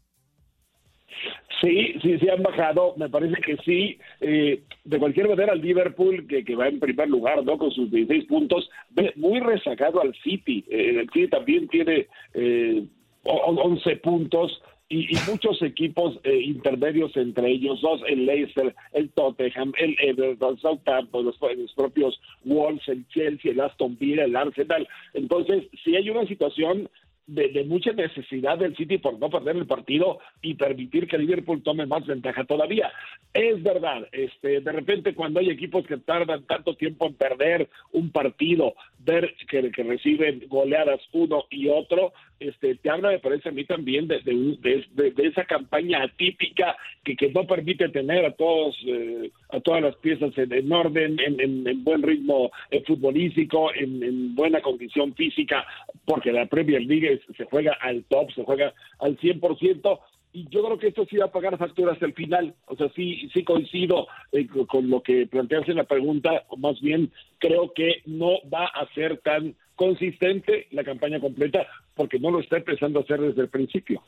Sí, 1.63 1.95
sí, 2.01 2.19
sí 2.19 2.29
han 2.29 2.43
bajado. 2.43 2.93
Me 2.97 3.07
parece 3.07 3.35
que 3.41 3.55
sí. 3.63 3.97
Eh, 4.19 4.63
de 4.83 4.99
cualquier 4.99 5.29
manera, 5.29 5.53
el 5.53 5.61
Liverpool, 5.61 6.27
que, 6.27 6.43
que 6.43 6.55
va 6.55 6.67
en 6.67 6.79
primer 6.79 7.07
lugar, 7.07 7.43
¿no? 7.45 7.57
Con 7.57 7.71
sus 7.71 7.89
16 7.89 8.25
puntos, 8.25 8.69
muy 9.15 9.39
resacado 9.39 10.01
al 10.01 10.13
City. 10.23 10.65
Eh, 10.69 10.99
el 10.99 11.09
City 11.11 11.29
también 11.29 11.69
tiene 11.69 12.07
eh, 12.33 12.83
11 13.23 13.95
puntos. 13.97 14.61
Y, 14.89 15.07
muchos 15.27 15.59
equipos 15.63 16.19
eh, 16.23 16.41
intermedios 16.41 17.15
entre 17.17 17.49
ellos 17.49 17.81
dos, 17.81 18.01
el 18.07 18.27
Leicester, 18.27 18.75
el 18.91 19.09
Tottenham, 19.11 19.73
el 19.79 19.95
Everton, 19.99 20.59
Southampton, 20.59 21.25
los, 21.25 21.39
los 21.41 21.73
propios 21.73 22.21
Wolves, 22.43 22.87
el 22.89 23.07
Chelsea, 23.07 23.53
el 23.53 23.61
Aston 23.61 23.97
Villa, 23.97 24.25
el 24.25 24.35
Arsenal. 24.35 24.87
Entonces, 25.13 25.63
si 25.83 25.95
hay 25.95 26.09
una 26.11 26.27
situación 26.27 26.89
de, 27.27 27.63
mucha 27.63 27.91
necesidad 27.93 28.57
del 28.57 28.75
City 28.75 28.97
por 28.97 29.17
no 29.17 29.29
perder 29.29 29.55
el 29.55 29.65
partido 29.65 30.19
y 30.41 30.55
permitir 30.55 31.07
que 31.07 31.17
Liverpool 31.17 31.63
tome 31.63 31.85
más 31.85 32.05
ventaja 32.05 32.43
todavía. 32.43 32.91
Es 33.33 33.61
verdad, 33.63 34.07
este, 34.11 34.61
de 34.61 34.71
repente 34.71 35.15
cuando 35.15 35.39
hay 35.39 35.49
equipos 35.49 35.85
que 35.87 35.97
tardan 35.97 36.43
tanto 36.45 36.75
tiempo 36.75 37.07
en 37.07 37.15
perder 37.15 37.69
un 37.91 38.11
partido, 38.11 38.75
ver 38.99 39.35
que, 39.49 39.71
que 39.71 39.83
reciben 39.83 40.43
goleadas 40.47 40.99
uno 41.13 41.45
y 41.49 41.69
otro, 41.69 42.13
este, 42.43 42.75
te 42.75 42.89
habla, 42.89 43.09
me 43.09 43.19
parece 43.19 43.49
a 43.49 43.51
mí 43.51 43.63
también, 43.65 44.07
de, 44.07 44.19
de, 44.21 45.13
esa 45.27 45.45
campaña 45.45 46.03
atípica 46.03 46.75
que, 47.03 47.15
que 47.15 47.31
no 47.31 47.45
permite 47.45 47.89
tener 47.89 48.25
a 48.25 48.31
todos 48.31 48.75
eh, 48.85 49.31
a 49.49 49.59
todas 49.61 49.81
las 49.81 49.95
piezas 49.97 50.31
en, 50.37 50.71
orden, 50.71 51.17
en, 51.19 51.83
buen 51.83 52.01
ritmo 52.01 52.51
eh, 52.71 52.83
futbolístico, 52.85 53.73
en, 53.73 54.35
buena 54.35 54.61
condición 54.61 55.13
física, 55.13 55.65
porque 56.05 56.31
la 56.31 56.45
Premier 56.47 56.81
League 56.81 57.21
se 57.37 57.45
juega 57.45 57.73
al 57.79 58.03
top, 58.05 58.31
se 58.33 58.43
juega 58.43 58.73
al 58.99 59.17
100%, 59.17 59.99
y 60.33 60.49
yo 60.49 60.65
creo 60.65 60.79
que 60.79 60.87
esto 60.87 61.05
sí 61.09 61.17
va 61.17 61.25
a 61.25 61.31
pagar 61.31 61.57
facturas 61.59 62.01
al 62.01 62.13
final. 62.13 62.55
O 62.65 62.75
sea, 62.75 62.89
sí, 62.95 63.29
sí 63.33 63.43
coincido 63.43 64.07
eh, 64.31 64.47
con 64.67 64.89
lo 64.89 65.03
que 65.03 65.27
planteas 65.27 65.69
en 65.69 65.77
la 65.77 65.83
pregunta, 65.83 66.43
o 66.47 66.57
más 66.57 66.81
bien 66.81 67.11
creo 67.37 67.71
que 67.73 68.01
no 68.07 68.39
va 68.51 68.65
a 68.65 68.91
ser 68.95 69.19
tan 69.19 69.55
consistente 69.75 70.67
la 70.71 70.83
campaña 70.83 71.19
completa 71.19 71.67
porque 71.95 72.19
no 72.19 72.31
lo 72.31 72.39
está 72.39 72.57
empezando 72.57 72.99
a 72.99 73.03
hacer 73.03 73.21
desde 73.21 73.41
el 73.41 73.49
principio. 73.49 74.01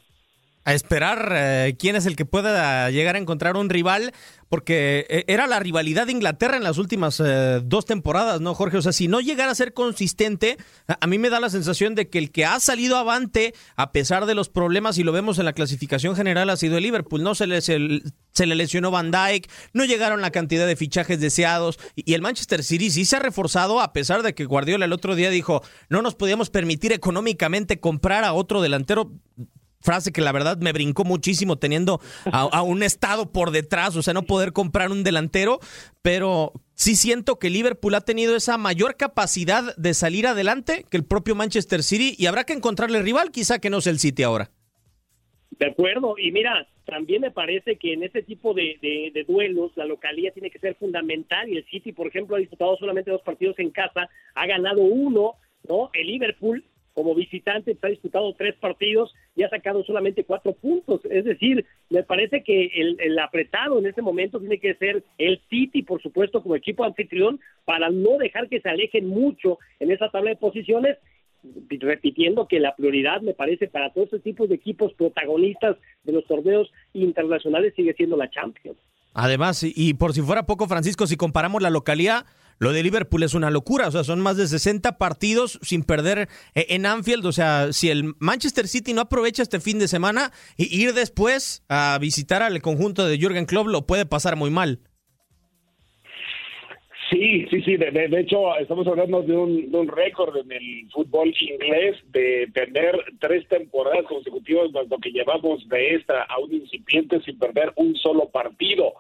A 0.66 0.74
esperar 0.74 1.32
eh, 1.32 1.76
quién 1.78 1.96
es 1.96 2.08
el 2.08 2.16
que 2.16 2.26
pueda 2.26 2.90
llegar 2.90 3.16
a 3.16 3.20
encontrar 3.20 3.56
un 3.56 3.70
rival, 3.70 4.12
porque 4.50 5.06
eh, 5.10 5.24
era 5.28 5.46
la 5.46 5.60
rivalidad 5.60 6.08
de 6.08 6.12
Inglaterra 6.12 6.58
en 6.58 6.64
las 6.64 6.80
últimas 6.80 7.22
eh, 7.24 7.62
dos 7.64 7.86
temporadas, 7.86 8.42
¿no, 8.42 8.56
Jorge? 8.56 8.78
O 8.78 8.82
sea, 8.82 8.92
si 8.92 9.08
no 9.08 9.22
llegara 9.22 9.52
a 9.52 9.56
ser 9.56 9.74
consistente, 9.74 10.58
a, 10.88 11.06
mí 11.06 11.20
me 11.20 11.30
da 11.30 11.40
la 11.40 11.52
sensación 11.52 11.94
de 11.94 12.10
que 12.10 12.18
el 12.18 12.32
que 12.32 12.46
ha 12.46 12.60
salido 12.60 12.98
avante, 12.98 13.54
a 13.76 13.92
pesar 13.92 14.26
de 14.26 14.34
los 14.34 14.50
problemas, 14.50 14.98
y 14.98 15.04
lo 15.04 15.12
vemos 15.12 15.38
en 15.38 15.46
la 15.46 15.54
clasificación 15.54 16.16
general, 16.16 16.50
ha 16.50 16.58
sido 16.58 16.78
el 16.78 16.84
Liverpool, 16.84 17.22
¿no? 17.22 17.36
Se 17.36 17.46
le, 17.46 17.62
se, 17.62 17.78
se 18.34 18.46
le 18.48 18.56
lesionó 18.56 18.90
Van 18.90 19.12
Dyke, 19.12 19.48
no 19.74 19.86
llegaron 19.86 20.22
la 20.22 20.32
cantidad 20.32 20.66
de 20.66 20.76
fichajes 20.76 21.20
deseados, 21.20 21.78
y, 21.96 22.10
y 22.12 22.16
el 22.16 22.24
Manchester 22.24 22.64
City 22.64 22.90
sí 22.90 23.06
se 23.06 23.18
ha 23.18 23.20
reforzado, 23.20 23.82
a 23.82 23.94
pesar 23.94 24.24
de 24.24 24.34
que 24.34 24.46
Guardiola 24.46 24.86
el 24.86 24.94
otro 24.94 25.14
día 25.14 25.30
dijo, 25.30 25.62
no 25.90 26.02
nos 26.02 26.16
podíamos 26.16 26.50
permitir 26.50 26.92
económicamente 26.92 27.80
comprar 27.80 28.24
a 28.24 28.34
otro 28.34 28.64
delantero 28.64 29.12
frase 29.86 30.12
que 30.12 30.22
la 30.22 30.34
verdad 30.34 30.58
me 30.58 30.74
brincó 30.74 31.06
muchísimo 31.06 31.58
teniendo 31.58 32.02
a, 32.32 32.62
un 32.64 32.84
estado 32.84 33.32
por 33.32 33.52
detrás, 33.52 33.96
o 33.96 34.02
sea, 34.02 34.14
no 34.14 34.24
poder 34.24 34.52
comprar 34.52 34.92
un 34.92 35.04
delantero, 35.04 35.60
pero 36.02 36.52
sí 36.74 36.96
siento 36.96 37.40
que 37.40 37.50
Liverpool 37.50 37.96
ha 37.96 38.02
tenido 38.02 38.36
esa 38.36 38.58
mayor 38.58 38.98
capacidad 38.98 39.76
de 39.78 39.94
salir 39.94 40.28
adelante 40.28 40.84
que 40.90 40.98
el 40.98 41.06
propio 41.06 41.36
Manchester 41.36 41.84
City 41.84 42.16
y 42.18 42.26
habrá 42.26 42.44
que 42.44 42.54
encontrarle 42.54 43.02
rival, 43.02 43.32
quizá 43.32 43.60
que 43.60 43.70
no 43.70 43.80
sea 43.80 43.94
el 43.94 44.00
City 44.00 44.24
ahora. 44.24 44.50
De 45.52 45.68
acuerdo, 45.68 46.16
y 46.18 46.32
mira, 46.32 46.68
también 46.86 47.22
me 47.22 47.32
parece 47.32 47.78
que 47.78 47.94
en 47.94 48.04
este 48.04 48.24
tipo 48.24 48.54
de, 48.54 48.78
de, 48.82 49.24
duelos 49.24 49.72
la 49.76 49.86
localidad 49.86 50.34
tiene 50.34 50.52
que 50.52 50.60
ser 50.60 50.76
fundamental 50.76 51.48
y 51.48 51.58
el 51.58 51.66
City, 51.66 51.94
por 51.94 52.08
ejemplo, 52.08 52.36
ha 52.36 52.40
disputado 52.40 52.76
solamente 52.78 53.12
dos 53.12 53.22
partidos 53.22 53.58
en 53.60 53.70
casa, 53.70 54.10
ha 54.34 54.48
ganado 54.48 54.82
uno, 54.82 55.36
¿no? 55.68 55.92
El 55.94 56.08
Liverpool 56.08 56.66
como 56.96 57.14
visitante 57.14 57.78
ha 57.82 57.88
disputado 57.88 58.34
tres 58.34 58.56
partidos 58.56 59.14
y 59.36 59.44
ha 59.44 59.50
sacado 59.50 59.84
solamente 59.84 60.24
cuatro 60.24 60.54
puntos. 60.54 61.02
Es 61.10 61.26
decir, 61.26 61.66
me 61.90 62.04
parece 62.04 62.42
que 62.42 62.72
el, 62.74 62.98
el, 63.02 63.20
apretado 63.20 63.78
en 63.78 63.86
este 63.86 64.02
momento 64.02 64.40
tiene 64.40 64.60
que 64.60 64.76
ser 64.76 65.04
el 65.18 65.42
City, 65.50 65.84
por 65.84 66.02
supuesto, 66.02 66.42
como 66.42 66.56
equipo 66.56 66.86
anfitrión, 66.86 67.42
para 67.66 67.90
no 67.90 68.18
dejar 68.18 68.48
que 68.48 68.62
se 68.62 68.70
alejen 68.70 69.08
mucho 69.08 69.60
en 69.82 69.92
esa 69.92 70.10
tabla 70.10 70.32
de 70.32 70.38
posiciones. 70.38 70.98
Repitiendo 71.70 72.48
que 72.48 72.60
la 72.60 72.76
prioridad, 72.76 73.22
me 73.22 73.34
parece, 73.34 73.68
para 73.68 73.92
todos 73.92 74.06
estos 74.06 74.24
tipos 74.24 74.50
de 74.50 74.56
equipos 74.56 74.94
protagonistas 74.94 75.78
de 76.04 76.14
los 76.14 76.26
torneos 76.26 76.72
internacionales 76.94 77.74
sigue 77.76 77.94
siendo 77.94 78.18
la 78.18 78.32
Champions. 78.32 78.80
Además, 79.14 79.64
y 79.64 79.94
por 79.94 80.14
si 80.14 80.22
fuera 80.22 80.46
poco, 80.46 80.68
Francisco, 80.68 81.06
si 81.06 81.18
comparamos 81.18 81.62
la 81.62 81.70
localidad, 81.70 82.26
lo 82.60 82.72
de 82.72 82.84
Liverpool 82.84 83.24
es 83.24 83.34
una 83.34 83.50
locura, 83.50 83.88
o 83.88 83.92
sea, 83.92 84.04
son 84.04 84.22
más 84.22 84.38
de 84.38 84.48
60 84.48 84.98
partidos 84.98 85.60
sin 85.62 85.84
perder 85.84 86.30
en 86.54 86.86
Anfield, 86.86 87.26
o 87.26 87.32
sea, 87.32 87.74
si 87.74 87.90
el 87.90 88.14
Manchester 88.20 88.68
City 88.68 88.94
no 88.94 89.02
aprovecha 89.02 89.44
este 89.44 89.60
fin 89.60 89.80
de 89.80 89.88
semana 89.88 90.32
y 90.58 90.82
ir 90.82 90.94
después 90.94 91.64
a 91.70 91.98
visitar 92.00 92.42
al 92.44 92.62
conjunto 92.62 93.06
de 93.06 93.18
Jürgen 93.18 93.46
Klopp 93.46 93.68
lo 93.68 93.86
puede 93.86 94.06
pasar 94.06 94.36
muy 94.36 94.50
mal. 94.50 94.80
Sí, 97.10 97.46
sí, 97.52 97.62
sí. 97.62 97.78
De, 97.78 97.92
de, 97.92 98.08
de, 98.08 98.22
hecho, 98.22 98.56
estamos 98.58 98.88
hablando 98.88 99.22
de 99.22 99.38
un, 99.38 99.72
de 99.72 99.78
un 99.78 99.88
récord 99.88 100.36
en 100.38 100.52
el 100.52 100.90
fútbol 100.92 101.34
inglés 101.40 101.98
de 102.12 102.48
tener 102.54 103.00
tres 103.20 103.48
temporadas 103.48 104.06
consecutivas, 104.06 104.72
más 104.72 104.88
lo 104.90 104.98
que 104.98 105.12
llevamos 105.12 105.68
de 105.70 105.96
esta 105.96 106.24
a 106.24 106.40
un 106.40 106.54
incipiente 106.54 107.22
sin 107.22 107.38
perder 107.38 107.72
un 107.76 107.96
solo 107.96 108.30
partido. 108.30 108.94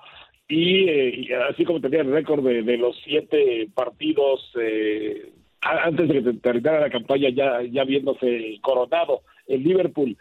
Y, 0.47 0.87
eh, 0.87 1.25
y 1.27 1.33
así 1.33 1.65
como 1.65 1.81
tenía 1.81 2.01
el 2.01 2.11
récord 2.11 2.43
de, 2.43 2.61
de 2.61 2.77
los 2.77 2.95
siete 3.03 3.67
partidos 3.73 4.51
eh, 4.59 5.31
antes 5.61 6.07
de 6.07 6.23
que 6.23 6.33
terminara 6.33 6.81
la 6.81 6.89
campaña, 6.89 7.29
ya, 7.29 7.61
ya 7.63 7.83
viéndose 7.83 8.59
coronado, 8.61 9.21
el 9.47 9.63
Liverpool 9.63 10.15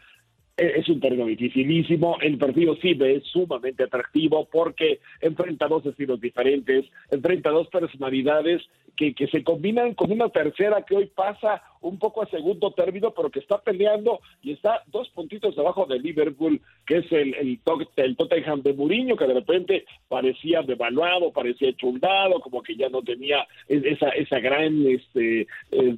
es 0.56 0.88
un 0.88 1.00
terreno 1.00 1.26
dificilísimo. 1.26 2.16
El 2.20 2.38
partido 2.38 2.76
sí 2.76 2.96
es 3.00 3.24
sumamente 3.24 3.84
atractivo 3.84 4.48
porque 4.50 5.00
enfrenta 5.20 5.66
dos 5.66 5.84
estilos 5.84 6.20
diferentes, 6.20 6.86
enfrenta 7.10 7.50
dos 7.50 7.68
personalidades 7.68 8.62
que, 8.96 9.14
que, 9.14 9.26
se 9.26 9.42
combinan 9.42 9.94
con 9.94 10.12
una 10.12 10.28
tercera 10.28 10.82
que 10.82 10.96
hoy 10.96 11.06
pasa 11.06 11.62
un 11.84 11.98
poco 11.98 12.22
a 12.22 12.26
segundo 12.26 12.72
término, 12.72 13.12
pero 13.12 13.30
que 13.30 13.40
está 13.40 13.58
peleando 13.58 14.20
y 14.42 14.52
está 14.52 14.82
dos 14.86 15.08
puntitos 15.10 15.54
debajo 15.54 15.86
de 15.86 15.98
Liverpool, 15.98 16.60
que 16.86 16.98
es 16.98 17.12
el, 17.12 17.34
el, 17.34 17.60
el 17.96 18.16
Tottenham 18.16 18.62
de 18.62 18.72
Mourinho, 18.72 19.16
que 19.16 19.26
de 19.26 19.34
repente 19.34 19.84
parecía 20.08 20.62
devaluado, 20.62 21.30
parecía 21.30 21.72
chuldado, 21.74 22.40
como 22.40 22.62
que 22.62 22.74
ya 22.74 22.88
no 22.88 23.02
tenía 23.02 23.46
esa, 23.68 24.08
esa 24.10 24.40
gran 24.40 24.86
este, 24.86 25.46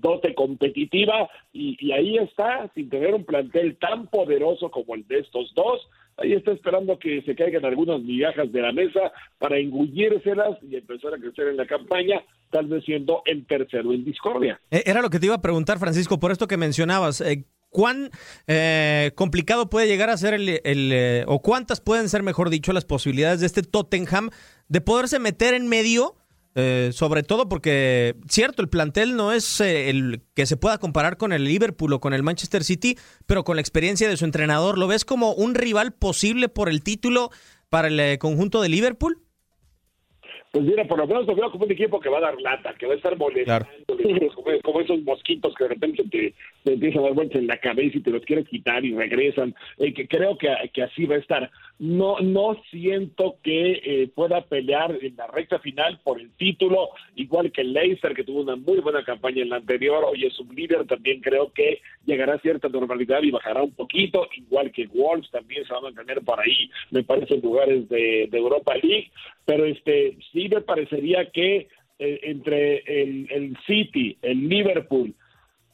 dote 0.00 0.34
competitiva, 0.34 1.28
y, 1.52 1.76
y 1.80 1.92
ahí 1.92 2.18
está, 2.18 2.68
sin 2.74 2.90
tener 2.90 3.14
un 3.14 3.24
plantel 3.24 3.76
tan 3.76 4.08
poderoso 4.08 4.70
como 4.70 4.96
el 4.96 5.06
de 5.06 5.20
estos 5.20 5.54
dos, 5.54 5.88
ahí 6.16 6.32
está 6.32 6.52
esperando 6.52 6.98
que 6.98 7.22
se 7.22 7.34
caigan 7.34 7.64
algunas 7.64 8.00
migajas 8.00 8.50
de 8.52 8.60
la 8.60 8.72
mesa 8.72 9.12
para 9.38 9.58
engullírselas 9.58 10.58
y 10.62 10.76
empezar 10.76 11.14
a 11.14 11.18
crecer 11.18 11.48
en 11.48 11.56
la 11.56 11.66
campaña, 11.66 12.22
tal 12.50 12.66
vez 12.66 12.84
siendo 12.84 13.22
el 13.26 13.46
tercero 13.46 13.92
en 13.92 14.04
discordia. 14.04 14.60
Era 14.70 15.02
lo 15.02 15.10
que 15.10 15.18
te 15.18 15.26
iba 15.26 15.34
a 15.34 15.42
preguntar, 15.42 15.78
Francisco, 15.78 16.18
por 16.18 16.32
esto 16.32 16.46
que 16.46 16.56
mencionabas. 16.56 17.20
Eh, 17.20 17.44
¿Cuán 17.68 18.10
eh, 18.46 19.12
complicado 19.16 19.68
puede 19.68 19.86
llegar 19.86 20.08
a 20.08 20.16
ser 20.16 20.34
el, 20.34 20.48
el 20.64 20.92
eh, 20.92 21.24
o 21.26 21.42
cuántas 21.42 21.80
pueden 21.80 22.08
ser, 22.08 22.22
mejor 22.22 22.48
dicho, 22.48 22.72
las 22.72 22.86
posibilidades 22.86 23.40
de 23.40 23.46
este 23.46 23.62
Tottenham 23.62 24.30
de 24.68 24.80
poderse 24.80 25.18
meter 25.18 25.52
en 25.52 25.68
medio? 25.68 26.14
Eh, 26.58 26.88
sobre 26.92 27.22
todo 27.22 27.50
porque, 27.50 28.14
cierto, 28.30 28.62
el 28.62 28.70
plantel 28.70 29.14
no 29.14 29.30
es 29.30 29.60
eh, 29.60 29.90
el 29.90 30.22
que 30.34 30.46
se 30.46 30.56
pueda 30.56 30.78
comparar 30.78 31.18
con 31.18 31.34
el 31.34 31.44
Liverpool 31.44 31.92
o 31.92 32.00
con 32.00 32.14
el 32.14 32.22
Manchester 32.22 32.64
City, 32.64 32.96
pero 33.26 33.44
con 33.44 33.56
la 33.56 33.60
experiencia 33.60 34.08
de 34.08 34.16
su 34.16 34.24
entrenador, 34.24 34.78
¿lo 34.78 34.86
ves 34.86 35.04
como 35.04 35.34
un 35.34 35.54
rival 35.54 35.92
posible 35.92 36.48
por 36.48 36.70
el 36.70 36.82
título 36.82 37.28
para 37.68 37.88
el 37.88 38.00
eh, 38.00 38.16
conjunto 38.18 38.62
de 38.62 38.70
Liverpool? 38.70 39.18
Pues 40.50 40.64
mira, 40.64 40.88
por 40.88 40.96
lo 40.96 41.06
menos 41.06 41.26
lo 41.26 41.34
veo 41.34 41.50
como 41.50 41.66
un 41.66 41.72
equipo 41.72 42.00
que 42.00 42.08
va 42.08 42.16
a 42.16 42.22
dar 42.22 42.40
lata, 42.40 42.74
que 42.78 42.86
va 42.86 42.94
a 42.94 42.96
estar 42.96 43.18
molestando, 43.18 43.66
claro. 43.86 44.34
como, 44.34 44.60
como, 44.64 44.80
esos 44.80 45.02
mosquitos 45.02 45.54
que 45.56 45.64
de 45.64 45.68
repente 45.68 46.04
te, 46.10 46.34
te, 46.66 46.72
empiezan 46.72 47.00
a 47.00 47.04
dar 47.04 47.14
vueltas 47.14 47.40
en 47.40 47.46
la 47.46 47.58
cabeza 47.58 47.98
y 47.98 48.00
te 48.00 48.10
los 48.10 48.24
quieres 48.24 48.48
quitar 48.48 48.84
y 48.84 48.94
regresan. 48.94 49.54
Eh, 49.78 49.94
que 49.94 50.08
creo 50.08 50.36
que, 50.36 50.48
que, 50.72 50.82
así 50.82 51.06
va 51.06 51.14
a 51.14 51.18
estar. 51.18 51.50
No, 51.78 52.18
no 52.20 52.60
siento 52.70 53.36
que 53.42 53.80
eh, 53.84 54.10
pueda 54.14 54.42
pelear 54.42 54.98
en 55.00 55.14
la 55.16 55.26
recta 55.28 55.58
final 55.60 56.00
por 56.02 56.20
el 56.20 56.30
título, 56.32 56.90
igual 57.14 57.52
que 57.52 57.62
Leicester, 57.62 58.14
que 58.14 58.24
tuvo 58.24 58.40
una 58.40 58.56
muy 58.56 58.80
buena 58.80 59.04
campaña 59.04 59.42
en 59.42 59.50
la 59.50 59.56
anterior. 59.56 60.04
Hoy 60.04 60.24
es 60.24 60.38
un 60.40 60.54
líder, 60.54 60.86
también 60.86 61.20
creo 61.20 61.52
que 61.52 61.80
llegará 62.04 62.34
a 62.34 62.40
cierta 62.40 62.68
normalidad 62.68 63.22
y 63.22 63.30
bajará 63.30 63.62
un 63.62 63.74
poquito, 63.74 64.26
igual 64.36 64.72
que 64.72 64.86
Wolves 64.86 65.30
también 65.30 65.64
se 65.64 65.72
va 65.72 65.78
a 65.78 65.82
mantener 65.82 66.22
por 66.22 66.40
ahí, 66.40 66.70
me 66.90 67.04
parece, 67.04 67.34
en 67.34 67.42
lugares 67.42 67.88
de, 67.88 68.28
Europa 68.32 68.74
League. 68.82 69.10
Pero 69.44 69.64
este 69.64 70.18
sí 70.32 70.48
me 70.48 70.60
parecería 70.60 71.30
que 71.30 71.68
eh, 71.98 72.20
entre 72.24 72.78
el, 72.86 73.56
City, 73.66 74.18
el 74.20 74.48
Liverpool 74.48 75.14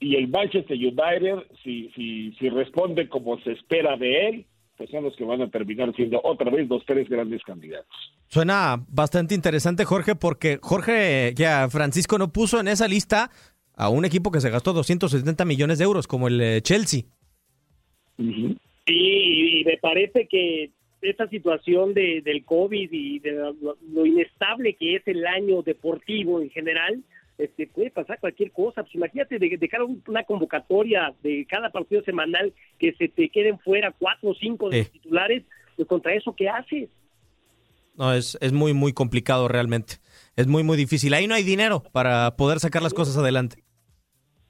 y 0.02 0.16
el 0.16 0.28
Manchester 0.28 0.76
United, 0.76 1.46
si, 1.62 1.90
si, 1.94 2.32
si 2.32 2.48
responde 2.48 3.08
como 3.08 3.38
se 3.40 3.52
espera 3.52 3.96
de 3.96 4.28
él, 4.28 4.46
pues 4.76 4.90
son 4.90 5.04
los 5.04 5.14
que 5.16 5.24
van 5.24 5.40
a 5.42 5.50
terminar 5.50 5.94
siendo 5.94 6.20
otra 6.24 6.50
vez 6.50 6.68
los 6.68 6.84
tres 6.84 7.08
grandes 7.08 7.42
candidatos. 7.44 7.94
Suena 8.26 8.84
bastante 8.88 9.34
interesante, 9.34 9.84
Jorge, 9.84 10.14
porque 10.14 10.58
Jorge, 10.60 11.32
ya 11.36 11.68
Francisco 11.70 12.18
no 12.18 12.32
puso 12.32 12.58
en 12.58 12.68
esa 12.68 12.88
lista 12.88 13.30
a 13.76 13.88
un 13.88 14.04
equipo 14.04 14.30
que 14.30 14.40
se 14.40 14.50
gastó 14.50 14.72
270 14.72 15.44
millones 15.44 15.78
de 15.78 15.84
euros, 15.84 16.06
como 16.06 16.28
el 16.28 16.40
eh, 16.40 16.60
Chelsea. 16.62 17.02
Uh 18.18 18.22
-huh. 18.22 18.58
Sí, 18.86 19.60
y 19.60 19.64
me 19.64 19.76
parece 19.76 20.26
que 20.26 20.70
esta 21.00 21.28
situación 21.28 21.94
de, 21.94 22.20
del 22.22 22.44
COVID 22.44 22.88
y 22.90 23.18
de 23.20 23.32
lo, 23.32 23.76
lo, 23.92 24.06
inestable 24.06 24.74
que 24.74 24.96
es 24.96 25.02
el 25.06 25.26
año 25.26 25.62
deportivo 25.62 26.40
en 26.40 26.50
general, 26.50 27.02
este, 27.44 27.66
puede 27.66 27.90
pasar 27.90 28.18
cualquier 28.20 28.50
cosa. 28.52 28.82
Pues 28.82 28.94
imagínate 28.94 29.38
de, 29.38 29.56
de 29.56 29.68
cada 29.68 29.84
una 29.84 30.24
convocatoria 30.24 31.12
de 31.22 31.46
cada 31.48 31.70
partido 31.70 32.02
semanal 32.02 32.52
que 32.78 32.92
se 32.94 33.08
te 33.08 33.28
queden 33.28 33.58
fuera 33.60 33.92
cuatro 33.98 34.30
o 34.30 34.34
cinco 34.34 34.68
de 34.70 34.76
Sí. 34.76 34.82
los 34.84 34.92
titulares, 34.92 35.42
pues 35.76 35.88
contra 35.88 36.14
eso, 36.14 36.34
¿qué 36.36 36.48
haces? 36.48 36.88
No, 37.94 38.12
es, 38.14 38.38
es 38.40 38.52
muy, 38.52 38.72
muy 38.72 38.92
complicado 38.92 39.48
realmente. 39.48 39.96
Es 40.36 40.46
muy, 40.46 40.62
muy 40.62 40.76
difícil. 40.76 41.12
Ahí 41.14 41.26
no 41.26 41.34
hay 41.34 41.42
dinero 41.42 41.82
para 41.92 42.36
poder 42.36 42.58
sacar 42.60 42.82
las 42.82 42.94
cosas 42.94 43.16
adelante. 43.18 43.62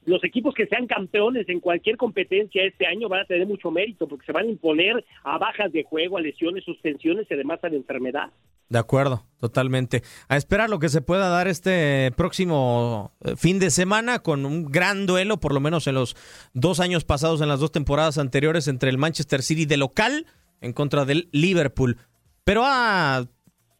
Los 0.05 0.23
equipos 0.23 0.53
que 0.53 0.67
sean 0.67 0.87
campeones 0.87 1.47
en 1.49 1.59
cualquier 1.59 1.97
competencia 1.97 2.63
este 2.63 2.85
año 2.85 3.09
van 3.09 3.21
a 3.21 3.25
tener 3.25 3.47
mucho 3.47 3.71
mérito 3.71 4.07
porque 4.07 4.25
se 4.25 4.31
van 4.31 4.45
a 4.45 4.49
imponer 4.49 5.03
a 5.23 5.37
bajas 5.37 5.71
de 5.71 5.83
juego, 5.83 6.17
a 6.17 6.21
lesiones, 6.21 6.63
suspensiones 6.63 7.27
y 7.29 7.33
además 7.33 7.59
a 7.63 7.69
la 7.69 7.75
enfermedad. 7.75 8.31
De 8.69 8.79
acuerdo, 8.79 9.25
totalmente. 9.39 10.01
A 10.29 10.37
esperar 10.37 10.69
lo 10.69 10.79
que 10.79 10.89
se 10.89 11.01
pueda 11.01 11.29
dar 11.29 11.47
este 11.47 12.11
próximo 12.15 13.11
eh, 13.23 13.35
fin 13.35 13.59
de 13.59 13.69
semana 13.69 14.19
con 14.19 14.45
un 14.45 14.65
gran 14.65 15.05
duelo, 15.05 15.39
por 15.39 15.53
lo 15.53 15.59
menos 15.59 15.85
en 15.87 15.95
los 15.95 16.15
dos 16.53 16.79
años 16.79 17.03
pasados, 17.03 17.41
en 17.41 17.49
las 17.49 17.59
dos 17.59 17.71
temporadas 17.71 18.17
anteriores, 18.17 18.67
entre 18.67 18.89
el 18.89 18.97
Manchester 18.97 19.43
City 19.43 19.65
de 19.65 19.77
local 19.77 20.25
en 20.61 20.73
contra 20.73 21.05
del 21.05 21.29
Liverpool. 21.31 21.97
Pero 22.43 22.63
a 22.65 23.25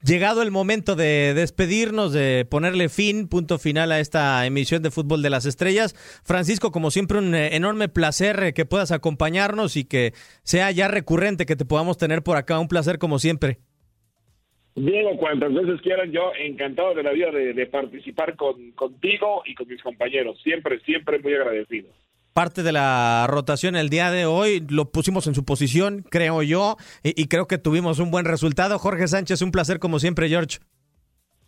llegado 0.03 0.41
el 0.41 0.51
momento 0.51 0.95
de 0.95 1.33
despedirnos, 1.33 2.13
de 2.13 2.45
ponerle 2.49 2.89
fin, 2.89 3.27
punto 3.27 3.57
final 3.57 3.91
a 3.91 3.99
esta 3.99 4.45
emisión 4.45 4.83
de 4.83 4.91
Fútbol 4.91 5.21
de 5.21 5.29
las 5.29 5.45
Estrellas. 5.45 5.93
Francisco, 6.23 6.71
como 6.71 6.91
siempre, 6.91 7.17
un 7.17 7.33
eh, 7.33 7.55
enorme 7.55 7.89
placer 7.89 8.43
eh, 8.43 8.53
que 8.53 8.65
puedas 8.65 8.91
acompañarnos 8.91 9.77
y 9.77 9.85
que 9.85 10.13
sea 10.43 10.71
ya 10.71 10.87
recurrente 10.87 11.45
que 11.45 11.55
te 11.55 11.65
podamos 11.65 11.97
tener 11.97 12.21
por 12.21 12.37
acá. 12.37 12.59
Un 12.59 12.67
placer 12.67 12.97
como 12.99 13.19
siempre. 13.19 13.59
Diego, 14.75 15.17
cuantas 15.17 15.53
veces 15.53 15.79
quieran, 15.81 16.11
yo 16.11 16.31
encantado 16.37 16.95
de 16.95 17.03
la 17.03 17.11
vida 17.11 17.29
de, 17.29 17.65
participar 17.67 18.35
con, 18.35 18.71
contigo 18.71 19.43
y 19.45 19.53
con 19.53 19.67
mis 19.67 19.81
compañeros. 19.83 20.41
Siempre, 20.41 20.79
siempre 20.79 21.19
muy 21.19 21.33
agradecido 21.35 21.89
parte 22.33 22.63
de 22.63 22.71
la 22.71 23.25
rotación 23.27 23.75
el 23.75 23.89
día 23.89 24.11
de 24.11 24.25
hoy. 24.25 24.65
Lo 24.69 24.91
pusimos 24.91 25.27
en 25.27 25.35
su 25.35 25.45
posición, 25.45 26.03
creo 26.09 26.43
yo, 26.43 26.77
y, 27.03 27.19
y, 27.21 27.27
creo 27.27 27.47
que 27.47 27.57
tuvimos 27.57 27.99
un 27.99 28.11
buen 28.11 28.25
resultado. 28.25 28.79
Jorge 28.79 29.07
Sánchez, 29.07 29.41
un 29.41 29.51
placer 29.51 29.79
como 29.79 29.99
siempre, 29.99 30.29
George. 30.29 30.59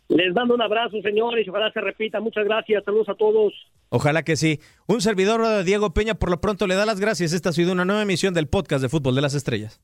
Les 0.08 0.34
mando 0.34 0.54
un 0.54 0.62
abrazo, 0.62 1.02
señores, 1.02 1.46
y 1.46 1.50
ojalá 1.50 1.72
se 1.72 1.82
repita. 1.82 2.20
Muchas 2.20 2.46
gracias, 2.46 2.84
saludos 2.84 3.10
a 3.10 3.16
todos. 3.16 3.54
Ojalá 3.90 4.24
que 4.24 4.36
sí. 4.36 4.60
Un 4.88 5.02
servidor 5.02 5.46
de 5.46 5.64
Diego 5.64 5.94
Peña, 5.94 6.16
por 6.16 6.30
lo 6.30 6.42
pronto 6.42 6.68
le 6.68 6.76
da 6.76 6.86
las 6.86 7.00
gracias. 7.00 7.34
Esta 7.34 7.50
ha 7.50 7.54
sido 7.54 7.72
una 7.72 7.86
nueva 7.86 8.04
emisión 8.04 8.34
del 8.34 8.48
podcast 8.48 8.82
de 8.82 8.90
Fútbol 8.90 9.16
de 9.16 9.22
las 9.22 9.34
Estrellas. 9.34 9.82